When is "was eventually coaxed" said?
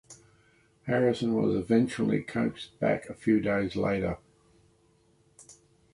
1.35-2.79